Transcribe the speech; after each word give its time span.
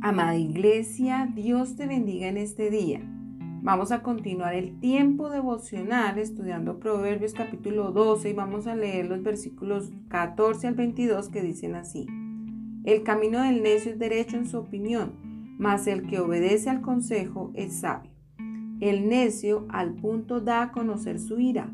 Amada 0.00 0.36
Iglesia, 0.36 1.28
Dios 1.34 1.74
te 1.74 1.88
bendiga 1.88 2.28
en 2.28 2.36
este 2.36 2.70
día. 2.70 3.00
Vamos 3.60 3.90
a 3.90 4.04
continuar 4.04 4.54
el 4.54 4.78
tiempo 4.78 5.30
devocional 5.30 6.16
estudiando 6.20 6.78
Proverbios 6.78 7.34
capítulo 7.34 7.90
12 7.90 8.30
y 8.30 8.34
vamos 8.34 8.68
a 8.68 8.76
leer 8.76 9.06
los 9.06 9.24
versículos 9.24 9.90
14 10.06 10.68
al 10.68 10.74
22 10.76 11.28
que 11.28 11.42
dicen 11.42 11.74
así. 11.74 12.06
El 12.84 13.02
camino 13.02 13.42
del 13.42 13.64
necio 13.64 13.90
es 13.90 13.98
derecho 13.98 14.36
en 14.36 14.46
su 14.46 14.58
opinión, 14.58 15.56
mas 15.58 15.88
el 15.88 16.06
que 16.06 16.20
obedece 16.20 16.70
al 16.70 16.82
consejo 16.82 17.50
es 17.54 17.80
sabio. 17.80 18.12
El 18.78 19.08
necio 19.08 19.66
al 19.70 19.94
punto 19.94 20.40
da 20.40 20.62
a 20.62 20.70
conocer 20.70 21.18
su 21.18 21.40
ira, 21.40 21.68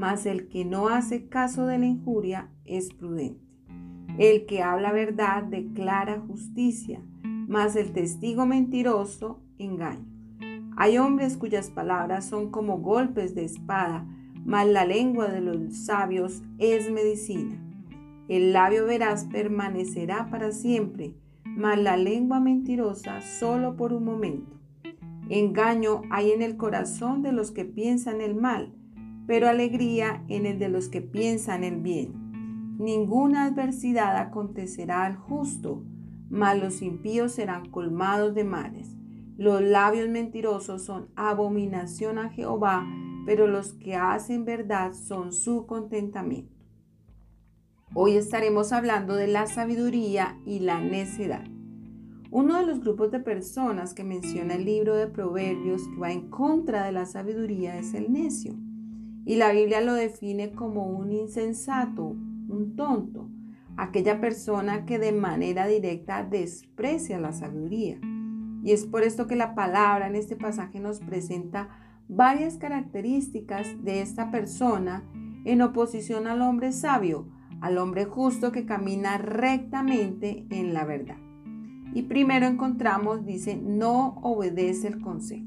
mas 0.00 0.24
el 0.24 0.48
que 0.48 0.64
no 0.64 0.88
hace 0.88 1.28
caso 1.28 1.66
de 1.66 1.76
la 1.76 1.84
injuria 1.84 2.48
es 2.64 2.88
prudente. 2.88 3.44
El 4.16 4.46
que 4.46 4.62
habla 4.62 4.92
verdad 4.92 5.42
declara 5.42 6.22
justicia, 6.26 7.02
mas 7.22 7.76
el 7.76 7.92
testigo 7.92 8.46
mentiroso 8.46 9.42
engaña. 9.58 10.06
Hay 10.78 10.96
hombres 10.96 11.36
cuyas 11.36 11.68
palabras 11.68 12.24
son 12.24 12.50
como 12.50 12.78
golpes 12.78 13.34
de 13.34 13.44
espada, 13.44 14.06
mas 14.42 14.66
la 14.66 14.86
lengua 14.86 15.28
de 15.28 15.42
los 15.42 15.76
sabios 15.84 16.42
es 16.56 16.90
medicina. 16.90 17.62
El 18.26 18.54
labio 18.54 18.86
veraz 18.86 19.26
permanecerá 19.26 20.30
para 20.30 20.50
siempre, 20.52 21.14
mas 21.44 21.78
la 21.78 21.98
lengua 21.98 22.40
mentirosa 22.40 23.20
solo 23.20 23.76
por 23.76 23.92
un 23.92 24.04
momento. 24.06 24.56
Engaño 25.28 26.00
hay 26.08 26.30
en 26.30 26.40
el 26.40 26.56
corazón 26.56 27.20
de 27.20 27.32
los 27.32 27.50
que 27.50 27.66
piensan 27.66 28.22
el 28.22 28.34
mal, 28.34 28.72
pero 29.30 29.48
alegría 29.48 30.24
en 30.26 30.44
el 30.44 30.58
de 30.58 30.68
los 30.68 30.88
que 30.88 31.02
piensan 31.02 31.62
el 31.62 31.76
bien. 31.76 32.76
Ninguna 32.80 33.44
adversidad 33.44 34.16
acontecerá 34.16 35.04
al 35.04 35.14
justo, 35.14 35.84
mas 36.28 36.58
los 36.60 36.82
impíos 36.82 37.30
serán 37.30 37.70
colmados 37.70 38.34
de 38.34 38.42
males. 38.42 38.88
Los 39.36 39.62
labios 39.62 40.08
mentirosos 40.08 40.82
son 40.82 41.10
abominación 41.14 42.18
a 42.18 42.30
Jehová, 42.30 42.84
pero 43.24 43.46
los 43.46 43.72
que 43.74 43.94
hacen 43.94 44.44
verdad 44.44 44.94
son 44.94 45.32
su 45.32 45.64
contentamiento. 45.64 46.66
Hoy 47.94 48.16
estaremos 48.16 48.72
hablando 48.72 49.14
de 49.14 49.28
la 49.28 49.46
sabiduría 49.46 50.40
y 50.44 50.58
la 50.58 50.80
necedad. 50.80 51.44
Uno 52.32 52.56
de 52.56 52.66
los 52.66 52.80
grupos 52.80 53.12
de 53.12 53.20
personas 53.20 53.94
que 53.94 54.02
menciona 54.02 54.54
el 54.54 54.64
libro 54.64 54.96
de 54.96 55.06
Proverbios 55.06 55.86
que 55.86 56.00
va 56.00 56.10
en 56.10 56.30
contra 56.30 56.84
de 56.84 56.90
la 56.90 57.06
sabiduría 57.06 57.78
es 57.78 57.94
el 57.94 58.12
necio. 58.12 58.56
Y 59.30 59.36
la 59.36 59.52
Biblia 59.52 59.80
lo 59.80 59.94
define 59.94 60.50
como 60.50 60.86
un 60.86 61.12
insensato, 61.12 62.02
un 62.02 62.74
tonto, 62.74 63.30
aquella 63.76 64.20
persona 64.20 64.84
que 64.86 64.98
de 64.98 65.12
manera 65.12 65.68
directa 65.68 66.24
desprecia 66.24 67.20
la 67.20 67.32
sabiduría. 67.32 68.00
Y 68.64 68.72
es 68.72 68.86
por 68.86 69.04
esto 69.04 69.28
que 69.28 69.36
la 69.36 69.54
palabra 69.54 70.08
en 70.08 70.16
este 70.16 70.34
pasaje 70.34 70.80
nos 70.80 70.98
presenta 70.98 71.68
varias 72.08 72.56
características 72.56 73.68
de 73.84 74.02
esta 74.02 74.32
persona 74.32 75.04
en 75.44 75.62
oposición 75.62 76.26
al 76.26 76.42
hombre 76.42 76.72
sabio, 76.72 77.28
al 77.60 77.78
hombre 77.78 78.06
justo 78.06 78.50
que 78.50 78.66
camina 78.66 79.16
rectamente 79.16 80.44
en 80.50 80.74
la 80.74 80.84
verdad. 80.84 81.18
Y 81.94 82.02
primero 82.02 82.48
encontramos, 82.48 83.24
dice, 83.24 83.56
no 83.56 84.18
obedece 84.22 84.88
el 84.88 85.00
consejo. 85.00 85.46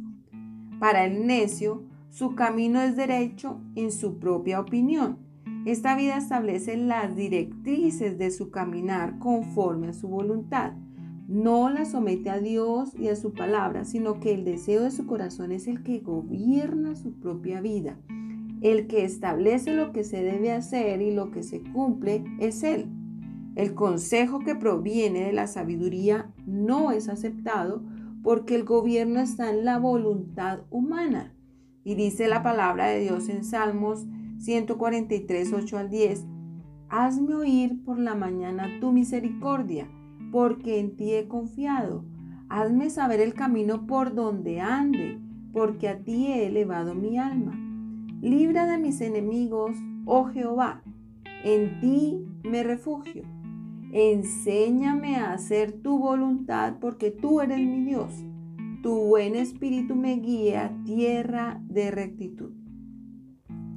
Para 0.79 1.03
el 1.03 1.27
necio, 1.27 1.83
su 2.13 2.35
camino 2.35 2.79
es 2.79 2.95
derecho 2.95 3.59
en 3.73 3.91
su 3.91 4.19
propia 4.19 4.59
opinión. 4.59 5.17
Esta 5.65 5.95
vida 5.95 6.15
establece 6.15 6.77
las 6.77 7.15
directrices 7.15 8.19
de 8.19 8.29
su 8.29 8.51
caminar 8.51 9.17
conforme 9.17 9.87
a 9.87 9.93
su 9.93 10.09
voluntad. 10.09 10.73
No 11.27 11.71
la 11.71 11.85
somete 11.85 12.29
a 12.29 12.39
Dios 12.39 12.93
y 12.99 13.07
a 13.07 13.15
su 13.15 13.33
palabra, 13.33 13.83
sino 13.83 14.19
que 14.19 14.31
el 14.31 14.45
deseo 14.45 14.83
de 14.83 14.91
su 14.91 15.07
corazón 15.07 15.51
es 15.51 15.65
el 15.65 15.81
que 15.81 16.01
gobierna 16.01 16.95
su 16.95 17.13
propia 17.13 17.61
vida. 17.61 17.97
El 18.61 18.85
que 18.85 19.05
establece 19.05 19.73
lo 19.73 19.91
que 19.91 20.03
se 20.03 20.21
debe 20.21 20.51
hacer 20.51 21.01
y 21.01 21.09
lo 21.09 21.31
que 21.31 21.41
se 21.41 21.63
cumple 21.63 22.23
es 22.39 22.61
Él. 22.61 22.91
El 23.55 23.73
consejo 23.73 24.37
que 24.37 24.53
proviene 24.53 25.21
de 25.21 25.33
la 25.33 25.47
sabiduría 25.47 26.31
no 26.45 26.91
es 26.91 27.09
aceptado 27.09 27.81
porque 28.21 28.53
el 28.53 28.65
gobierno 28.65 29.19
está 29.19 29.49
en 29.49 29.65
la 29.65 29.79
voluntad 29.79 30.59
humana. 30.69 31.33
Y 31.83 31.95
dice 31.95 32.27
la 32.27 32.43
palabra 32.43 32.87
de 32.87 32.99
Dios 32.99 33.29
en 33.29 33.43
Salmos 33.43 34.05
143, 34.39 35.53
8 35.53 35.77
al 35.77 35.89
10, 35.89 36.25
Hazme 36.89 37.33
oír 37.33 37.83
por 37.83 37.97
la 37.97 38.13
mañana 38.13 38.67
tu 38.79 38.91
misericordia, 38.91 39.89
porque 40.31 40.79
en 40.79 40.95
ti 40.95 41.13
he 41.13 41.27
confiado. 41.27 42.05
Hazme 42.49 42.91
saber 42.91 43.19
el 43.19 43.33
camino 43.33 43.87
por 43.87 44.13
donde 44.13 44.61
ande, 44.61 45.19
porque 45.53 45.89
a 45.89 46.03
ti 46.03 46.27
he 46.27 46.45
elevado 46.45 46.93
mi 46.93 47.17
alma. 47.17 47.59
Libra 48.21 48.67
de 48.67 48.77
mis 48.77 49.01
enemigos, 49.01 49.75
oh 50.05 50.25
Jehová, 50.25 50.83
en 51.43 51.79
ti 51.79 52.23
me 52.43 52.61
refugio. 52.61 53.23
Enséñame 53.91 55.15
a 55.15 55.33
hacer 55.33 55.71
tu 55.71 55.97
voluntad 55.97 56.75
porque 56.79 57.11
tú 57.11 57.41
eres 57.41 57.59
mi 57.59 57.83
Dios. 57.83 58.13
Tu 58.83 58.93
buen 58.93 59.37
espíritu 59.37 59.95
me 59.95 60.17
guía 60.17 60.77
tierra 60.83 61.61
de 61.69 61.89
rectitud. 61.89 62.51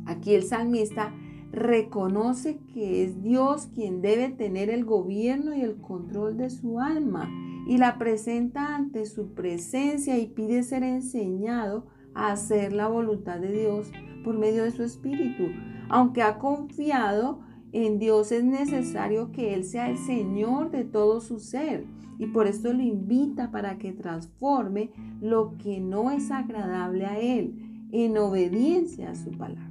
Aquí 0.04 0.34
el 0.34 0.42
salmista 0.42 1.14
reconoce 1.52 2.58
que 2.74 3.04
es 3.04 3.22
Dios 3.22 3.68
quien 3.72 4.02
debe 4.02 4.30
tener 4.30 4.68
el 4.68 4.84
gobierno 4.84 5.54
y 5.54 5.60
el 5.60 5.80
control 5.80 6.36
de 6.36 6.50
su 6.50 6.80
alma 6.80 7.30
y 7.68 7.78
la 7.78 7.98
presenta 7.98 8.74
ante 8.74 9.06
su 9.06 9.32
presencia 9.32 10.18
y 10.18 10.26
pide 10.26 10.64
ser 10.64 10.82
enseñado 10.82 11.86
a 12.12 12.32
hacer 12.32 12.72
la 12.72 12.88
voluntad 12.88 13.38
de 13.38 13.52
Dios 13.52 13.92
por 14.24 14.36
medio 14.36 14.64
de 14.64 14.72
su 14.72 14.82
espíritu, 14.82 15.44
aunque 15.88 16.22
ha 16.22 16.38
confiado 16.38 17.42
en 17.70 18.00
Dios 18.00 18.32
es 18.32 18.42
necesario 18.42 19.30
que 19.30 19.54
Él 19.54 19.62
sea 19.62 19.88
el 19.88 19.98
Señor 19.98 20.72
de 20.72 20.82
todo 20.82 21.20
su 21.20 21.38
ser 21.38 21.84
y 22.18 22.26
por 22.26 22.46
esto 22.46 22.72
lo 22.72 22.82
invita 22.82 23.50
para 23.50 23.78
que 23.78 23.92
transforme 23.92 24.90
lo 25.20 25.56
que 25.58 25.80
no 25.80 26.10
es 26.10 26.30
agradable 26.30 27.06
a 27.06 27.18
Él 27.18 27.88
en 27.92 28.18
obediencia 28.18 29.10
a 29.10 29.14
su 29.14 29.30
palabra. 29.32 29.70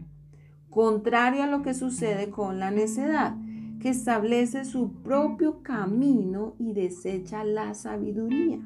Contrario 0.70 1.44
a 1.44 1.48
lo 1.48 1.62
que 1.62 1.74
sucede 1.74 2.30
con 2.30 2.60
la 2.60 2.72
necedad, 2.72 3.36
que 3.80 3.90
establece 3.90 4.66
su 4.66 4.92
propio 5.04 5.62
camino 5.62 6.56
y 6.60 6.74
desecha 6.74 7.44
la 7.44 7.74
sabiduría. 7.74 8.60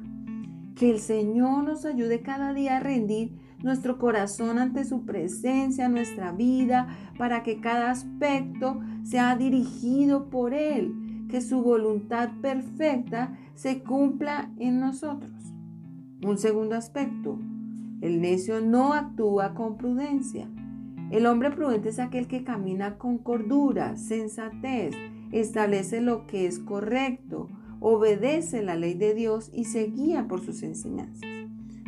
Que 0.74 0.90
el 0.90 0.98
Señor 0.98 1.64
nos 1.64 1.84
ayude 1.84 2.22
cada 2.22 2.54
día 2.54 2.78
a 2.78 2.80
rendir 2.80 3.32
nuestro 3.62 3.98
corazón 3.98 4.58
ante 4.58 4.84
su 4.84 5.04
presencia, 5.04 5.88
nuestra 5.88 6.32
vida, 6.32 6.88
para 7.18 7.42
que 7.42 7.60
cada 7.60 7.90
aspecto 7.90 8.80
sea 9.04 9.36
dirigido 9.36 10.30
por 10.30 10.54
Él, 10.54 10.94
que 11.30 11.40
su 11.40 11.62
voluntad 11.62 12.30
perfecta 12.42 13.38
se 13.54 13.82
cumpla 13.82 14.50
en 14.58 14.80
nosotros. 14.80 15.32
Un 16.26 16.36
segundo 16.36 16.74
aspecto, 16.74 17.38
el 18.00 18.20
necio 18.20 18.60
no 18.60 18.92
actúa 18.92 19.54
con 19.54 19.76
prudencia. 19.76 20.48
El 21.10 21.26
hombre 21.26 21.50
prudente 21.50 21.88
es 21.88 21.98
aquel 21.98 22.26
que 22.26 22.44
camina 22.44 22.98
con 22.98 23.18
cordura, 23.18 23.96
sensatez, 23.96 24.94
establece 25.32 26.00
lo 26.00 26.26
que 26.26 26.46
es 26.46 26.58
correcto, 26.58 27.48
obedece 27.80 28.62
la 28.62 28.76
ley 28.76 28.94
de 28.94 29.14
Dios 29.14 29.50
y 29.52 29.64
se 29.64 29.86
guía 29.86 30.28
por 30.28 30.40
sus 30.40 30.62
enseñanzas. 30.62 31.28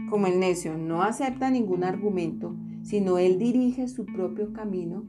Como 0.08 0.26
el 0.26 0.40
necio 0.40 0.76
no 0.76 1.02
acepta 1.02 1.50
ningún 1.50 1.84
argumento, 1.84 2.56
sino 2.82 3.18
él 3.18 3.38
dirige 3.38 3.88
su 3.88 4.04
propio 4.06 4.52
camino, 4.52 5.04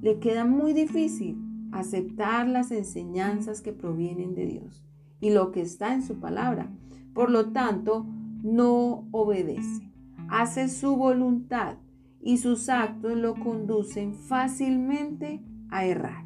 le 0.00 0.18
queda 0.18 0.44
muy 0.44 0.72
difícil 0.72 1.45
aceptar 1.72 2.48
las 2.48 2.70
enseñanzas 2.70 3.60
que 3.60 3.72
provienen 3.72 4.34
de 4.34 4.46
Dios 4.46 4.84
y 5.20 5.30
lo 5.30 5.50
que 5.50 5.62
está 5.62 5.94
en 5.94 6.02
su 6.02 6.20
palabra. 6.20 6.70
Por 7.14 7.30
lo 7.30 7.52
tanto, 7.52 8.06
no 8.42 9.08
obedece, 9.10 9.90
hace 10.28 10.68
su 10.68 10.96
voluntad 10.96 11.76
y 12.20 12.38
sus 12.38 12.68
actos 12.68 13.16
lo 13.16 13.34
conducen 13.34 14.14
fácilmente 14.14 15.42
a 15.70 15.84
errar. 15.84 16.24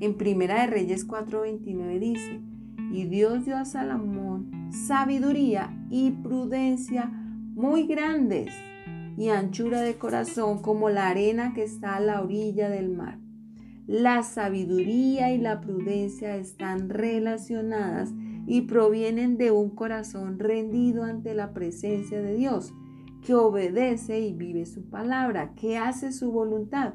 En 0.00 0.16
Primera 0.16 0.60
de 0.60 0.66
Reyes 0.66 1.06
4:29 1.06 1.98
dice, 1.98 2.40
y 2.92 3.04
Dios 3.04 3.44
dio 3.44 3.56
a 3.56 3.64
Salomón 3.64 4.50
sabiduría 4.70 5.74
y 5.90 6.10
prudencia 6.10 7.10
muy 7.54 7.86
grandes 7.86 8.52
y 9.16 9.28
anchura 9.28 9.80
de 9.80 9.94
corazón 9.96 10.60
como 10.60 10.90
la 10.90 11.08
arena 11.08 11.54
que 11.54 11.62
está 11.62 11.96
a 11.96 12.00
la 12.00 12.22
orilla 12.22 12.68
del 12.68 12.90
mar. 12.90 13.18
La 13.86 14.24
sabiduría 14.24 15.32
y 15.32 15.38
la 15.38 15.60
prudencia 15.60 16.36
están 16.36 16.88
relacionadas 16.88 18.12
y 18.46 18.62
provienen 18.62 19.38
de 19.38 19.52
un 19.52 19.70
corazón 19.70 20.40
rendido 20.40 21.04
ante 21.04 21.34
la 21.34 21.52
presencia 21.52 22.20
de 22.20 22.34
Dios, 22.34 22.74
que 23.24 23.34
obedece 23.34 24.20
y 24.20 24.32
vive 24.32 24.66
su 24.66 24.88
palabra, 24.88 25.54
que 25.54 25.78
hace 25.78 26.12
su 26.12 26.32
voluntad. 26.32 26.94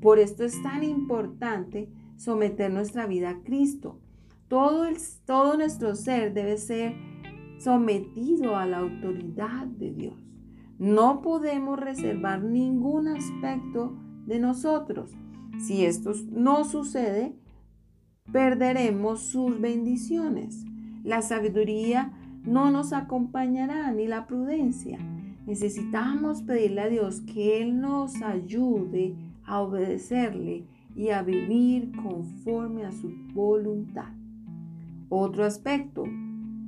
Por 0.00 0.18
esto 0.18 0.44
es 0.44 0.60
tan 0.62 0.82
importante 0.82 1.88
someter 2.16 2.72
nuestra 2.72 3.06
vida 3.06 3.30
a 3.30 3.42
Cristo. 3.42 4.00
Todo, 4.48 5.56
nuestro 5.56 5.94
ser 5.94 6.34
debe 6.34 6.56
ser 6.56 6.94
sometido 7.58 8.56
a 8.56 8.66
la 8.66 8.78
autoridad 8.78 9.66
de 9.66 9.92
Dios. 9.92 10.14
No 10.78 11.20
podemos 11.22 11.78
reservar 11.78 12.42
ningún 12.42 13.08
aspecto 13.08 13.96
de 14.26 14.38
nosotros. 14.38 15.16
Si 15.58 15.84
esto 15.84 16.12
no 16.30 16.64
sucede, 16.64 17.34
perderemos 18.32 19.20
sus 19.22 19.60
bendiciones. 19.60 20.64
La 21.04 21.22
sabiduría 21.22 22.12
no 22.44 22.70
nos 22.70 22.92
acompañará 22.92 23.92
ni 23.92 24.06
la 24.06 24.26
prudencia. 24.26 24.98
Necesitamos 25.46 26.42
pedirle 26.42 26.80
a 26.82 26.88
Dios 26.88 27.20
que 27.22 27.62
Él 27.62 27.80
nos 27.80 28.22
ayude 28.22 29.14
a 29.44 29.60
obedecerle 29.60 30.64
y 30.94 31.08
a 31.10 31.22
vivir 31.22 31.92
conforme 32.02 32.84
a 32.84 32.92
su 32.92 33.10
voluntad. 33.32 34.12
Otro 35.08 35.44
aspecto 35.44 36.04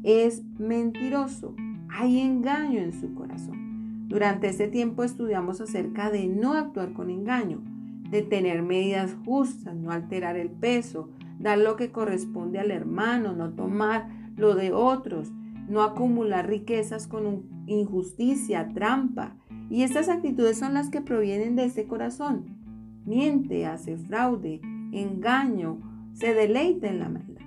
es 0.03 0.43
mentiroso. 0.59 1.55
Hay 1.91 2.21
engaño 2.21 2.81
en 2.81 2.93
su 2.93 3.13
corazón. 3.15 4.09
Durante 4.09 4.49
este 4.49 4.67
tiempo 4.69 5.05
estudiamos 5.05 5.61
acerca 5.61 6.11
de 6.11 6.27
no 6.27 6.55
actuar 6.55 6.93
con 6.95 7.11
engaño, 7.11 7.63
de 8.11 8.23
tener 8.23 8.63
medidas 8.63 9.17
justas, 9.25 9.75
no 9.75 9.91
alterar 9.91 10.37
el 10.37 10.51
peso, 10.51 11.09
dar 11.39 11.59
lo 11.59 11.77
que 11.77 11.91
corresponde 11.91 12.59
al 12.59 12.71
hermano, 12.71 13.33
no 13.33 13.51
tomar 13.51 14.09
lo 14.37 14.55
de 14.55 14.73
otros, 14.73 15.31
no 15.69 15.83
acumular 15.83 16.49
riquezas 16.49 17.07
con 17.07 17.45
injusticia, 17.67 18.69
trampa. 18.75 19.37
Y 19.71 19.83
estas 19.83 20.09
actitudes 20.09 20.59
son 20.59 20.75
las 20.75 20.91
que 20.91 21.01
provienen 21.01 21.55
de 21.55 21.67
ese 21.67 21.87
corazón. 21.87 22.59
Miente, 23.07 23.67
hace 23.67 23.97
fraude, 23.97 24.61
engaño, 24.93 25.79
se 26.13 26.35
deleita 26.35 26.89
en 26.89 26.99
la 26.99 27.09
maldad. 27.09 27.41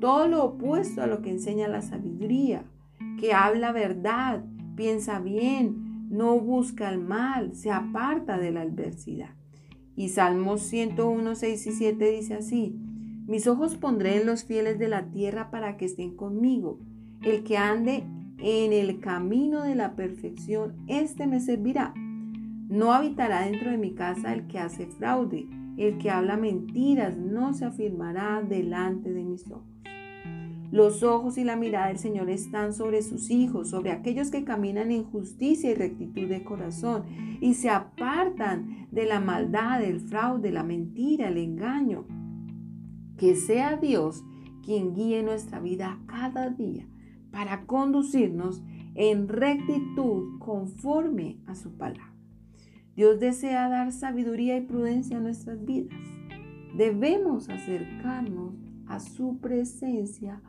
Todo 0.00 0.28
lo 0.28 0.44
opuesto 0.44 1.02
a 1.02 1.06
lo 1.06 1.22
que 1.22 1.30
enseña 1.30 1.68
la 1.68 1.82
sabiduría, 1.82 2.64
que 3.20 3.32
habla 3.32 3.72
verdad, 3.72 4.44
piensa 4.74 5.20
bien, 5.20 6.08
no 6.10 6.38
busca 6.38 6.90
el 6.90 6.98
mal, 6.98 7.54
se 7.54 7.70
aparta 7.70 8.38
de 8.38 8.52
la 8.52 8.62
adversidad. 8.62 9.30
Y 9.96 10.10
Salmos 10.10 10.60
101, 10.62 11.34
6 11.34 11.66
y 11.66 11.72
7 11.72 12.10
dice 12.10 12.34
así, 12.34 12.76
mis 13.26 13.46
ojos 13.48 13.76
pondré 13.76 14.20
en 14.20 14.26
los 14.26 14.44
fieles 14.44 14.78
de 14.78 14.88
la 14.88 15.06
tierra 15.10 15.50
para 15.50 15.76
que 15.76 15.86
estén 15.86 16.14
conmigo. 16.14 16.78
El 17.22 17.42
que 17.42 17.56
ande 17.56 18.04
en 18.38 18.72
el 18.72 19.00
camino 19.00 19.62
de 19.62 19.74
la 19.74 19.96
perfección, 19.96 20.76
éste 20.86 21.26
me 21.26 21.40
servirá. 21.40 21.94
No 22.68 22.92
habitará 22.92 23.46
dentro 23.46 23.70
de 23.70 23.78
mi 23.78 23.94
casa 23.94 24.32
el 24.32 24.46
que 24.46 24.58
hace 24.58 24.86
fraude, 24.86 25.48
el 25.76 25.98
que 25.98 26.10
habla 26.10 26.36
mentiras, 26.36 27.16
no 27.16 27.54
se 27.54 27.64
afirmará 27.64 28.42
delante 28.42 29.12
de 29.12 29.24
mis 29.24 29.50
ojos. 29.50 29.76
Los 30.72 31.02
ojos 31.04 31.38
y 31.38 31.44
la 31.44 31.56
mirada 31.56 31.88
del 31.88 31.98
Señor 31.98 32.28
están 32.28 32.74
sobre 32.74 33.02
sus 33.02 33.30
hijos, 33.30 33.70
sobre 33.70 33.92
aquellos 33.92 34.30
que 34.30 34.44
caminan 34.44 34.90
en 34.90 35.04
justicia 35.04 35.70
y 35.70 35.74
rectitud 35.74 36.28
de 36.28 36.42
corazón 36.42 37.04
y 37.40 37.54
se 37.54 37.70
apartan 37.70 38.85
de 38.96 39.04
la 39.04 39.20
maldad, 39.20 39.84
el 39.84 40.00
fraude, 40.00 40.50
la 40.50 40.62
mentira, 40.62 41.28
el 41.28 41.36
engaño. 41.36 42.06
Que 43.18 43.36
sea 43.36 43.76
Dios 43.76 44.24
quien 44.64 44.94
guíe 44.94 45.22
nuestra 45.22 45.60
vida 45.60 46.00
cada 46.06 46.48
día 46.48 46.88
para 47.30 47.66
conducirnos 47.66 48.62
en 48.94 49.28
rectitud 49.28 50.38
conforme 50.38 51.36
a 51.46 51.54
su 51.54 51.76
palabra. 51.76 52.14
Dios 52.96 53.20
desea 53.20 53.68
dar 53.68 53.92
sabiduría 53.92 54.56
y 54.56 54.62
prudencia 54.62 55.18
a 55.18 55.20
nuestras 55.20 55.62
vidas. 55.62 56.00
Debemos 56.74 57.50
acercarnos 57.50 58.54
a 58.86 58.98
su 58.98 59.38
presencia 59.40 60.40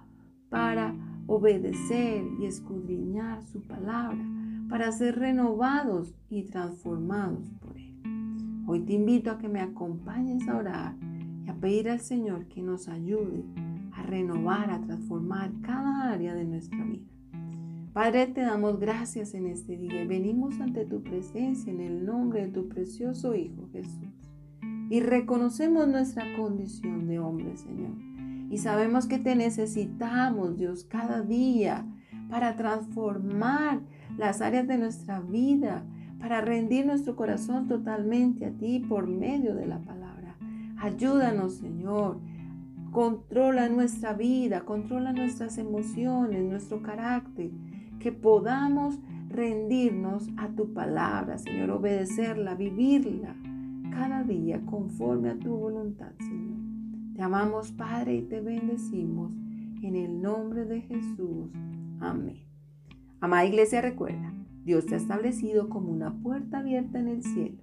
para 0.48 0.96
obedecer 1.28 2.24
y 2.40 2.46
escudriñar 2.46 3.44
su 3.44 3.62
palabra, 3.64 4.26
para 4.70 4.94
ser 4.94 5.20
renovados 5.20 6.16
y 6.30 6.44
transformados 6.44 7.50
por 7.60 7.78
Él. 7.78 7.87
Hoy 8.68 8.81
te 8.81 8.94
invito 8.94 9.31
a 9.31 9.40
que 9.40 9.50
me 9.50 9.62
acompañes 9.62 10.48
a 10.48 10.58
orar 10.58 10.96
y 11.46 11.50
a 11.50 11.56
pedir 11.56 11.90
al 11.90 12.02
Señor 12.02 12.46
que 12.48 12.62
nos 12.62 12.88
ayude 12.88 13.44
a 13.94 14.04
renovar, 14.04 14.69
a 14.69 14.81
transformar 14.81 15.52
cada 15.62 16.12
área 16.12 16.36
de 16.36 16.46
nuestra 16.46 16.84
vida. 16.86 17.08
Padre, 17.94 18.28
te 18.28 18.42
damos 18.42 18.80
gracias 18.80 19.34
en 19.34 19.48
este 19.48 19.78
día 19.78 20.04
y 20.04 20.08
venimos 20.08 20.60
ante 20.60 20.86
tu 20.86 21.02
presencia 21.02 21.72
en 21.72 21.81
el 21.81 22.06
nombre 22.06 22.46
de 22.46 22.52
tu 22.52 22.68
precioso 22.68 23.34
Hijo 23.34 23.68
Jesús. 23.72 24.28
Y 24.92 25.00
reconocemos 25.00 25.88
nuestra 25.88 26.25
condición 26.38 27.08
de 27.08 27.18
hombre, 27.18 27.58
Señor 27.58 28.08
y 28.50 28.58
sabemos 28.58 29.08
que 29.08 29.20
te 29.20 29.36
necesitamos, 29.36 30.58
Dios, 30.58 30.86
cada 30.86 31.22
día 31.22 31.86
para 32.30 32.56
transformar 32.56 33.81
las 34.18 34.42
áreas 34.42 34.68
de 34.68 34.78
nuestra 34.78 35.20
vida, 35.20 35.86
para 36.19 36.42
rendir 36.42 36.86
nuestro 36.86 37.16
corazón 37.16 37.68
totalmente 37.68 38.46
a 38.46 38.52
ti 38.52 38.80
por 38.80 39.08
medio 39.08 39.56
de 39.56 39.68
la 39.68 39.80
palabra. 39.80 40.36
Ayúdanos, 40.78 41.56
Señor. 41.56 42.19
Controla 42.92 43.69
nuestra 43.69 44.14
vida, 44.14 44.62
controla 44.62 45.14
nuestras 45.14 45.58
emociones, 45.58 46.44
nuestro 46.44 46.81
carácter, 46.81 47.52
que 48.00 48.12
podamos 48.12 49.00
rendirnos 49.30 50.30
a 50.38 50.48
tu 50.50 50.74
palabra, 50.74 51.38
Señor, 51.38 51.69
obedecerla, 51.72 52.56
vivirla 52.56 53.36
cada 53.92 54.24
día 54.24 54.62
conforme 54.66 55.30
a 55.30 55.38
tu 55.38 55.56
voluntad, 55.56 56.12
Señor. 56.20 56.58
Te 57.16 57.22
amamos, 57.22 57.72
Padre, 57.72 58.16
y 58.16 58.22
te 58.24 58.42
bendecimos 58.42 59.31
en 59.81 59.96
el 59.96 60.22
nombre 60.22 60.66
de 60.66 60.81
Jesús. 60.81 61.50
Amén. 62.00 62.44
Amada 63.20 63.46
iglesia, 63.46 63.81
recuerda, 63.81 64.34
Dios 64.68 64.86
te 64.86 64.96
ha 64.96 64.98
establecido 64.98 65.69
como 65.69 65.94
una 65.94 66.14
puerta 66.22 66.60
abierta 66.60 67.00
en 67.00 67.08
el 67.08 67.24
cielo, 67.24 67.56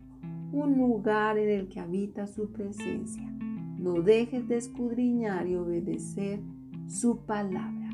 un 0.53 0.79
lugar 0.79 1.37
en 1.37 1.51
el 1.51 1.69
que 1.69 1.79
habita 1.79 2.27
su 2.27 2.51
presencia. 2.51 3.31
No 3.79 4.01
dejes 4.01 4.49
de 4.49 4.57
escudriñar 4.57 5.47
y 5.47 5.55
obedecer 5.55 6.41
su 6.87 7.27
palabra. 7.27 7.91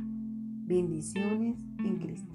Bendiciones 0.64 1.58
en 1.78 1.96
Cristo. 1.96 2.34